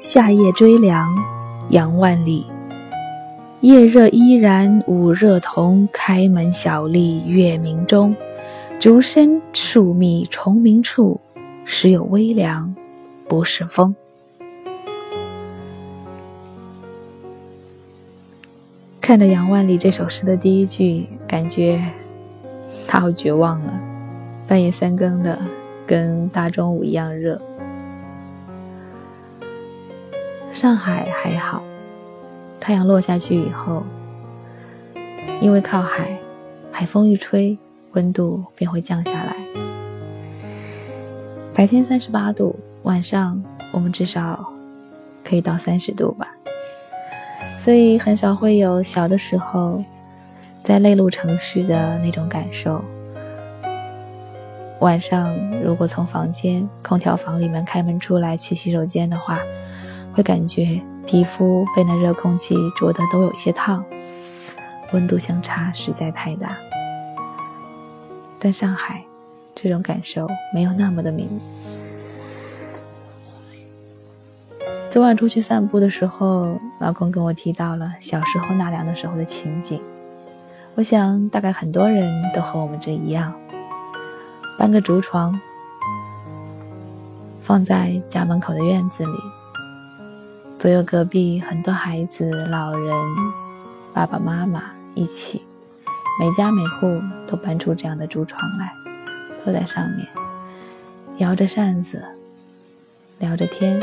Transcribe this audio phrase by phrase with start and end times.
[0.00, 1.14] 夏夜追凉，
[1.68, 2.46] 杨万里。
[3.60, 8.16] 夜热依然午热同，开门小立月明中。
[8.78, 11.20] 竹深树密虫鸣处，
[11.66, 12.74] 时有微凉，
[13.28, 13.94] 不是风。
[19.02, 21.78] 看着杨万里这首诗的第一句，感觉
[22.88, 23.78] 他好绝望了。
[24.48, 25.38] 半夜三更的，
[25.86, 27.38] 跟大中午一样热。
[30.60, 31.62] 上海还好。
[32.60, 33.82] 太阳落下去以后，
[35.40, 36.18] 因为靠海，
[36.70, 37.56] 海风一吹，
[37.92, 39.34] 温度便会降下来。
[41.54, 43.42] 白天三十八度，晚上
[43.72, 44.52] 我们至少
[45.24, 46.30] 可以到三十度吧。
[47.58, 49.82] 所以很少会有小的时候
[50.62, 52.84] 在内陆城市的那种感受。
[54.80, 59.40] 晚上如果从房间空调房里面开门出来去洗手间的话，
[60.20, 60.82] 会感觉。
[61.06, 63.82] 皮肤被那热空气灼得都有些烫，
[64.92, 66.58] 温度相差实在太大。
[68.38, 69.02] 但上海
[69.54, 71.40] 这种感受没有那么的明。
[74.90, 79.82] 昨晚出去散步的时候，老公跟我提到了小时候纳凉的时候的情景。
[80.74, 83.34] 我想大概很多人都和我们这一样，
[84.58, 85.40] 搬个竹床
[87.40, 89.12] 放在家门口的院子里。
[90.60, 92.94] 左右隔壁很多孩子、老人、
[93.94, 95.40] 爸爸妈妈一起，
[96.20, 98.70] 每家每户都搬出这样的竹床来，
[99.42, 100.06] 坐在上面，
[101.16, 102.04] 摇着扇子，
[103.20, 103.80] 聊着天。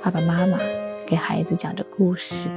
[0.00, 0.56] 爸爸妈妈
[1.04, 2.48] 给孩子讲着故事，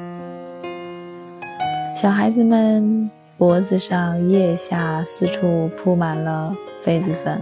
[1.99, 7.41] 小孩子们脖子上、腋下四处铺满了痱子粉，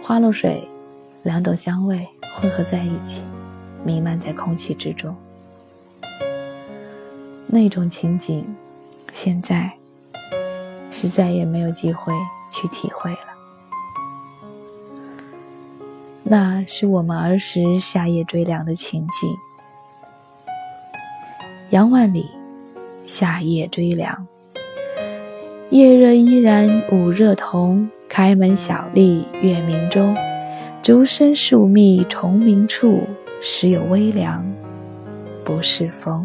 [0.00, 0.62] 花露水
[1.24, 3.24] 两种香味混合在一起。
[3.84, 5.14] 弥漫在空气之中，
[7.46, 8.44] 那种情景，
[9.12, 9.72] 现在
[10.90, 12.12] 是再也没有机会
[12.50, 13.18] 去体会了。
[16.22, 19.36] 那是我们儿时夏夜追凉的情景。
[21.70, 22.30] 杨万里，
[23.04, 24.26] 夏夜追凉。
[25.70, 30.16] 夜热依然午热同，开门小立月明中。
[30.82, 33.06] 竹深树密虫鸣处。
[33.44, 34.46] 时有微凉，
[35.44, 36.24] 不是风。